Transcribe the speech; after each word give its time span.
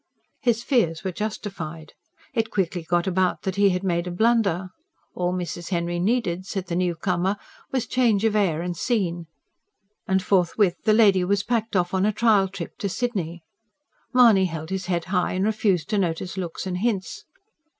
His 0.41 0.63
fears 0.63 1.03
were 1.03 1.11
justified. 1.11 1.93
It 2.33 2.49
quickly 2.49 2.81
got 2.81 3.05
about 3.05 3.43
that 3.43 3.55
he 3.55 3.69
had 3.69 3.83
made 3.83 4.07
a 4.07 4.09
blunder: 4.11 4.69
all 5.13 5.31
Mrs. 5.31 5.69
Henry 5.69 5.99
needed, 5.99 6.43
said 6.47 6.65
the 6.65 6.75
new 6.75 6.95
comer, 6.95 7.37
was 7.71 7.85
change 7.85 8.25
of 8.25 8.35
air 8.35 8.63
and 8.63 8.75
scene; 8.75 9.27
and 10.07 10.23
forthwith 10.23 10.77
the 10.85 10.93
lady 10.93 11.23
was 11.23 11.43
packed 11.43 11.75
off 11.75 11.93
on 11.93 12.07
a 12.07 12.11
trial 12.11 12.47
trip 12.47 12.79
to 12.79 12.89
Sydney. 12.89 13.43
Mahony 14.11 14.45
held 14.45 14.71
his 14.71 14.87
head 14.87 15.05
high, 15.13 15.33
and 15.33 15.45
refused 15.45 15.87
to 15.89 15.99
notice 15.99 16.35
looks 16.35 16.65
and 16.65 16.79
hints. 16.79 17.25